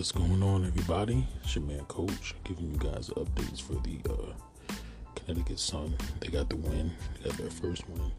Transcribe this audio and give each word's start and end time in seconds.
What's 0.00 0.12
going 0.12 0.42
on, 0.42 0.64
everybody? 0.64 1.26
It's 1.44 1.54
your 1.54 1.64
man, 1.64 1.84
Coach, 1.84 2.34
giving 2.44 2.70
you 2.70 2.78
guys 2.78 3.10
updates 3.10 3.60
for 3.60 3.74
the 3.74 3.98
uh, 4.08 4.32
Connecticut 5.14 5.58
Sun. 5.58 5.94
They 6.20 6.28
got 6.28 6.48
the 6.48 6.56
win, 6.56 6.90
they 7.18 7.28
got 7.28 7.36
their 7.36 7.50
first 7.50 7.86
win 7.90 8.10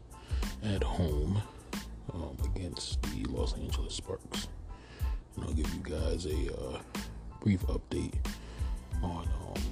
at 0.62 0.84
home 0.84 1.42
um, 2.14 2.36
against 2.44 3.02
the 3.02 3.24
Los 3.24 3.54
Angeles 3.54 3.94
Sparks. 3.94 4.46
And 5.34 5.44
I'll 5.44 5.52
give 5.54 5.74
you 5.74 5.80
guys 5.82 6.24
a 6.26 6.56
uh, 6.56 6.78
brief 7.40 7.62
update 7.62 8.14
on 9.02 9.28
um, 9.48 9.62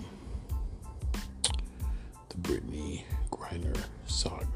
the 2.31 2.37
Brittney 2.39 3.05
Griner 3.31 3.81
saga. 4.09 4.47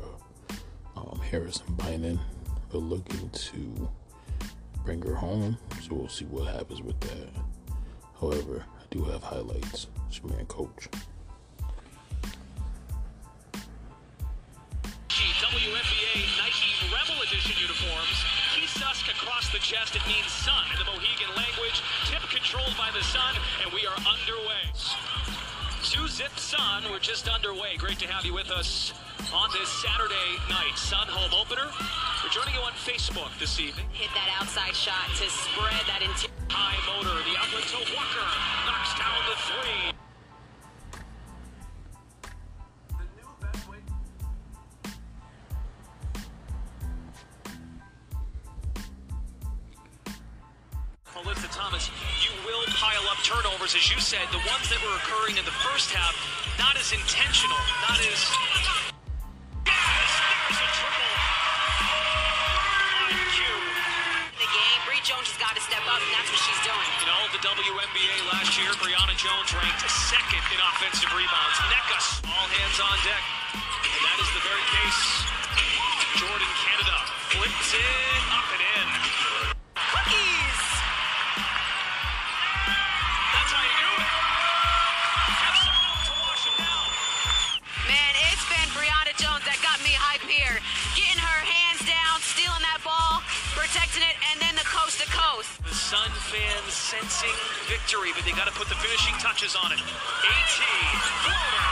Um, 0.96 1.20
Harris 1.30 1.62
and 1.68 1.78
Biden 1.78 2.18
are 2.72 2.78
looking 2.78 3.30
to 3.30 3.88
bring 4.84 5.02
her 5.02 5.14
home. 5.14 5.56
So 5.82 5.94
we'll 5.94 6.08
see 6.08 6.26
what 6.26 6.52
happens 6.54 6.82
with 6.82 7.00
that. 7.00 7.28
However, 8.20 8.64
I 8.78 8.82
do 8.90 9.02
have 9.04 9.22
highlights. 9.22 9.88
It's 10.08 10.20
your 10.20 10.32
man, 10.32 10.46
Coach. 10.46 10.88
WNBA 15.54 16.14
Nike 16.36 16.72
Rebel 16.90 17.22
Edition 17.22 17.54
uniforms. 17.60 18.18
Keesusk 18.52 19.08
across 19.10 19.52
the 19.52 19.58
chest. 19.58 19.94
It 19.94 20.02
means 20.06 20.26
sun 20.26 20.64
in 20.72 20.78
the 20.78 20.84
Mohegan 20.84 21.30
language. 21.36 21.82
Tip 22.06 22.22
controlled 22.30 22.74
by 22.76 22.90
the 22.92 23.02
sun, 23.04 23.34
and 23.62 23.72
we 23.72 23.86
are 23.86 23.96
underway. 24.02 24.64
Two 25.82 26.08
zip 26.08 26.36
sun. 26.38 26.84
We're 26.90 26.98
just 26.98 27.28
underway. 27.28 27.76
Great 27.78 27.98
to 28.00 28.08
have 28.08 28.24
you 28.24 28.34
with 28.34 28.50
us 28.50 28.92
on 29.32 29.50
this 29.52 29.68
Saturday 29.68 30.30
night. 30.48 30.76
Joining 32.34 32.54
you 32.54 32.62
on 32.62 32.72
Facebook 32.72 33.30
this 33.38 33.60
evening. 33.60 33.86
Hit 33.92 34.10
that 34.10 34.26
outside 34.42 34.74
shot 34.74 35.06
to 35.22 35.30
spread 35.30 35.70
that 35.86 36.02
interior. 36.02 36.34
High 36.50 36.74
motor. 36.90 37.14
The 37.22 37.38
outlet 37.38 37.62
to 37.62 37.78
Walker. 37.94 38.26
Knocks 38.66 38.90
down 38.98 39.22
the 39.30 39.38
three. 39.38 39.94
Alyssa 51.14 51.54
Thomas, 51.54 51.88
you 52.18 52.34
will 52.44 52.66
pile 52.74 53.06
up 53.12 53.22
turnovers, 53.22 53.76
as 53.76 53.88
you 53.94 54.00
said. 54.00 54.26
The 54.32 54.38
ones 54.38 54.68
that 54.70 54.82
were 54.82 54.96
occurring 54.96 55.38
in 55.38 55.44
the 55.44 55.54
first 55.62 55.92
half, 55.92 56.18
not 56.58 56.74
as 56.76 56.90
intentional, 56.90 57.62
not 57.88 58.00
as. 58.00 58.93
And 65.94 66.10
that's 66.10 66.26
what 66.26 66.42
she's 66.42 66.62
doing. 66.66 66.88
In 67.02 67.08
all 67.12 67.22
of 67.22 67.32
the 67.32 67.42
WNBA 67.46 68.16
last 68.26 68.58
year, 68.58 68.70
Brionna 68.82 69.14
Jones 69.14 69.54
ranked 69.54 69.86
second 69.86 70.42
in 70.50 70.58
offensive 70.58 71.10
rebounds. 71.14 71.56
Neckus, 71.70 72.06
all 72.26 72.48
hands 72.50 72.78
on 72.82 72.96
deck. 73.06 73.24
And 73.54 74.02
that 74.02 74.18
is 74.18 74.30
the 74.34 74.42
very 74.42 74.64
case. 74.74 75.02
Jordan 76.18 76.52
Canada 76.66 76.96
flips 77.30 77.70
it 77.78 78.22
up 78.34 78.48
and 78.58 78.62
in. 78.62 79.03
Coast 95.34 95.56
to 95.56 95.62
coast. 95.62 95.66
The 95.66 95.74
Sun 95.74 96.10
fans 96.30 96.72
sensing 96.72 97.34
victory, 97.66 98.10
but 98.14 98.24
they 98.24 98.32
got 98.32 98.46
to 98.46 98.54
put 98.54 98.68
the 98.68 98.74
finishing 98.76 99.14
touches 99.18 99.56
on 99.56 99.72
it. 99.72 99.80
AT, 99.80 100.58
floater. 101.26 101.66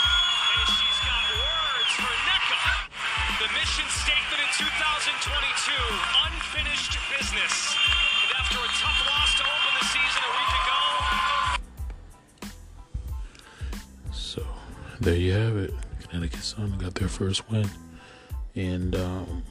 And 0.00 0.68
she's 0.72 0.98
got 1.04 1.24
words 1.36 1.92
for 1.92 2.08
Nneka. 2.08 2.88
The 3.44 3.48
mission 3.52 3.84
statement 4.00 4.40
in 4.40 4.50
2022, 4.64 5.76
unfinished 6.24 6.96
business. 7.12 7.76
And 7.76 8.32
after 8.40 8.58
a 8.64 8.70
tough 8.80 9.00
loss 9.04 9.30
to 9.36 9.44
open 9.44 9.72
the 9.76 9.86
season 9.92 10.22
a 10.24 10.32
week 10.32 10.52
ago, 10.64 10.80
So 14.12 14.42
there 15.00 15.16
you 15.16 15.32
have 15.32 15.56
it. 15.56 15.74
Connecticut 16.00 16.42
Sun 16.42 16.78
got 16.78 16.94
their 16.94 17.08
first 17.08 17.50
win, 17.50 17.68
and 18.54 18.96
um, 18.96 19.42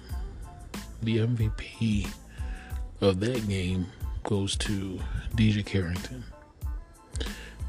the 1.03 1.17
MVP 1.17 2.07
of 3.01 3.19
that 3.19 3.47
game 3.47 3.87
goes 4.23 4.55
to 4.57 4.99
DiJonai 5.35 5.65
Carrington. 5.65 6.23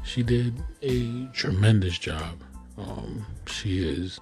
She 0.03 0.23
did 0.23 0.61
a 0.81 1.27
tremendous 1.33 1.97
job. 1.97 2.41
Um, 2.77 3.25
she 3.45 3.87
is, 3.87 4.19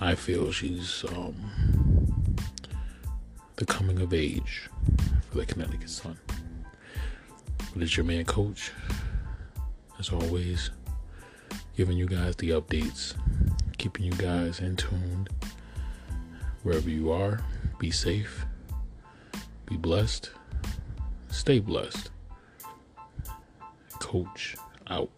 I 0.00 0.14
feel, 0.14 0.50
she's 0.50 1.04
um, 1.04 1.34
the 3.56 3.64
coming 3.64 4.00
of 4.00 4.12
age 4.12 4.68
for 5.30 5.38
the 5.38 5.46
Connecticut 5.46 5.90
Sun. 5.90 6.18
But 7.72 7.82
it's 7.82 7.96
your 7.96 8.04
man, 8.04 8.24
Coach. 8.24 8.72
As 9.98 10.10
always, 10.10 10.70
giving 11.76 11.96
you 11.96 12.06
guys 12.06 12.36
the 12.36 12.50
updates, 12.50 13.14
keeping 13.78 14.04
you 14.04 14.12
guys 14.12 14.60
in 14.60 14.76
tuned 14.76 15.28
wherever 16.62 16.90
you 16.90 17.12
are. 17.12 17.40
Be 17.78 17.90
safe, 17.90 18.44
be 19.66 19.76
blessed, 19.76 20.30
stay 21.28 21.58
blessed. 21.58 22.10
Coach 23.98 24.56
out. 24.88 25.10